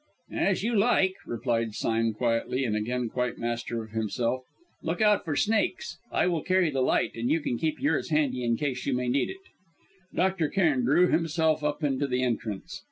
"As 0.33 0.63
you 0.63 0.75
like," 0.75 1.13
replied 1.27 1.75
Sime 1.75 2.11
quietly, 2.13 2.63
and 2.65 2.75
again 2.75 3.07
quite 3.07 3.37
master 3.37 3.83
of 3.83 3.91
himself. 3.91 4.41
"Look 4.81 4.99
out 4.99 5.23
for 5.23 5.35
snakes. 5.35 5.99
I 6.11 6.25
will 6.25 6.41
carry 6.41 6.71
the 6.71 6.81
light 6.81 7.11
and 7.13 7.29
you 7.29 7.39
can 7.39 7.59
keep 7.59 7.79
yours 7.79 8.09
handy 8.09 8.43
in 8.43 8.57
case 8.57 8.87
you 8.87 8.95
may 8.95 9.09
need 9.09 9.29
it." 9.29 9.43
Dr. 10.15 10.49
Cairn 10.49 10.83
drew 10.85 11.05
himself 11.09 11.63
up 11.63 11.83
into 11.83 12.07
the 12.07 12.23
entrance. 12.23 12.79